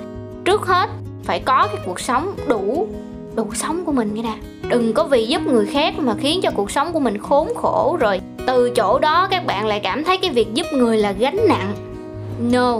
trước 0.46 0.62
hết 0.62 0.90
phải 1.24 1.40
có 1.40 1.68
cái 1.68 1.82
cuộc 1.86 2.00
sống 2.00 2.36
đủ 2.48 2.88
đủ 3.36 3.46
sống 3.54 3.86
của 3.86 3.92
mình 3.92 4.12
cái 4.14 4.24
đã 4.24 4.36
đừng 4.70 4.94
có 4.94 5.04
vì 5.04 5.26
giúp 5.26 5.42
người 5.42 5.66
khác 5.66 5.94
mà 6.00 6.16
khiến 6.20 6.40
cho 6.44 6.52
cuộc 6.52 6.72
sống 6.72 6.94
của 6.94 7.00
mình 7.00 7.18
khốn 7.18 7.48
khổ. 7.56 7.98
Rồi 8.00 8.22
từ 8.48 8.70
chỗ 8.76 9.00
đó 9.00 9.28
các 9.32 9.46
bạn 9.46 9.68
lại 9.68 9.80
cảm 9.80 10.04
thấy 10.04 10.18
cái 10.18 10.32
việc 10.32 10.54
giúp 10.54 10.66
người 10.74 10.98
là 10.98 11.12
gánh 11.12 11.40
nặng. 11.48 11.74
No 12.40 12.78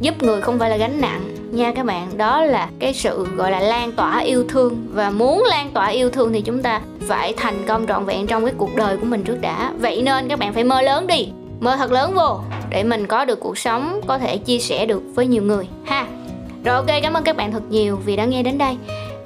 giúp 0.00 0.22
người 0.22 0.40
không 0.40 0.58
phải 0.58 0.70
là 0.70 0.76
gánh 0.76 1.00
nặng 1.00 1.31
nha 1.52 1.72
các 1.72 1.86
bạn, 1.86 2.08
đó 2.16 2.44
là 2.44 2.68
cái 2.78 2.94
sự, 2.94 3.26
gọi 3.36 3.50
là, 3.50 3.60
lan 3.60 3.92
tỏa 3.92 4.20
yêu 4.20 4.44
thương. 4.48 4.86
Và 4.92 5.10
muốn 5.10 5.44
lan 5.44 5.70
tỏa 5.70 5.86
yêu 5.86 6.10
thương 6.10 6.32
thì 6.32 6.40
chúng 6.40 6.62
ta 6.62 6.80
phải 7.00 7.34
thành 7.36 7.66
công 7.66 7.86
trọn 7.86 8.04
vẹn 8.04 8.26
trong 8.26 8.44
cái 8.44 8.54
cuộc 8.58 8.76
đời 8.76 8.96
của 8.96 9.06
mình 9.06 9.24
trước 9.24 9.40
đã. 9.40 9.72
Vậy 9.78 10.02
nên 10.02 10.28
các 10.28 10.38
bạn 10.38 10.52
phải 10.52 10.64
mơ 10.64 10.82
lớn 10.82 11.06
đi. 11.06 11.28
Mơ 11.60 11.76
thật 11.76 11.92
lớn 11.92 12.14
vô, 12.14 12.40
để 12.70 12.82
mình 12.82 13.06
có 13.06 13.24
được 13.24 13.40
cuộc 13.40 13.58
sống, 13.58 14.00
có 14.06 14.18
thể 14.18 14.36
chia 14.36 14.58
sẻ 14.58 14.86
được 14.86 15.02
với 15.14 15.26
nhiều 15.26 15.42
người, 15.42 15.66
ha. 15.84 16.06
Rồi, 16.64 16.74
ok, 16.74 16.86
cảm 17.02 17.12
ơn 17.12 17.24
các 17.24 17.36
bạn 17.36 17.52
thật 17.52 17.62
nhiều 17.70 17.98
vì 18.04 18.16
đã 18.16 18.24
nghe 18.24 18.42
đến 18.42 18.58
đây. 18.58 18.76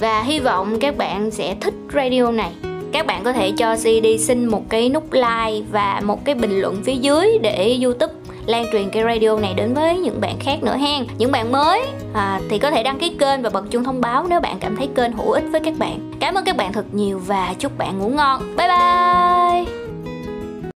Và 0.00 0.22
hy 0.22 0.38
vọng 0.38 0.78
các 0.80 0.96
bạn 0.96 1.30
sẽ 1.30 1.56
thích 1.60 1.74
radio 1.94 2.30
này. 2.30 2.50
Các 2.92 3.06
bạn 3.06 3.24
có 3.24 3.32
thể 3.32 3.52
cho 3.58 3.76
CD 3.76 4.06
xin 4.20 4.46
một 4.46 4.62
cái 4.68 4.88
nút 4.88 5.12
like 5.12 5.66
và 5.72 6.00
một 6.04 6.24
cái 6.24 6.34
bình 6.34 6.60
luận 6.60 6.82
phía 6.84 6.94
dưới 6.94 7.38
để 7.42 7.78
YouTube 7.82 8.14
lan 8.46 8.66
truyền 8.72 8.90
cái 8.90 9.02
radio 9.04 9.36
này 9.36 9.54
đến 9.54 9.74
với 9.74 9.98
những 9.98 10.20
bạn 10.20 10.36
khác 10.40 10.62
nữa 10.62 10.76
hen. 10.76 11.06
Những 11.18 11.32
bạn 11.32 11.52
mới 11.52 11.82
à, 12.14 12.40
thì 12.50 12.58
có 12.58 12.70
thể 12.70 12.82
đăng 12.82 12.98
ký 12.98 13.16
kênh 13.18 13.42
và 13.42 13.50
bật 13.50 13.64
chuông 13.70 13.84
thông 13.84 14.00
báo 14.00 14.26
nếu 14.28 14.40
bạn 14.40 14.58
cảm 14.60 14.76
thấy 14.76 14.88
kênh 14.94 15.12
hữu 15.12 15.30
ích 15.30 15.44
với 15.52 15.60
các 15.64 15.74
bạn. 15.78 16.12
Cảm 16.20 16.34
ơn 16.34 16.44
các 16.44 16.56
bạn 16.56 16.72
thật 16.72 16.84
nhiều 16.92 17.18
và 17.26 17.54
chúc 17.58 17.78
bạn 17.78 17.98
ngủ 17.98 18.08
ngon. 18.08 18.56
Bye 18.56 18.68
bye! 18.68 19.85